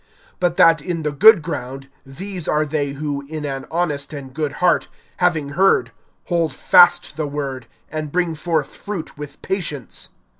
(15)But 0.41 0.55
that 0.55 0.81
in 0.81 1.03
the 1.03 1.11
good 1.11 1.43
ground, 1.43 1.87
these 2.03 2.47
are 2.47 2.65
they 2.65 2.93
who, 2.93 3.21
in 3.27 3.45
an 3.45 3.67
honest 3.69 4.13
and 4.13 4.33
good 4.33 4.53
heart, 4.53 4.87
having 5.17 5.49
heard, 5.49 5.91
hold 6.25 6.55
fast 6.55 7.17
the 7.17 7.27
word, 7.27 7.67
and 7.91 8.11
bring 8.11 8.33
forth 8.33 8.75
fruit 8.75 9.15
with 9.15 9.39
patience. 9.43 10.09